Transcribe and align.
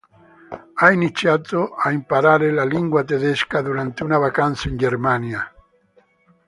Ha 0.73 0.91
iniziato 0.91 1.75
a 1.75 1.91
imparare 1.91 2.51
la 2.51 2.65
lingua 2.65 3.03
tedesca 3.03 3.61
durante 3.61 4.03
una 4.03 4.17
vacanza 4.17 4.67
in 4.67 4.77
Germania. 4.77 5.53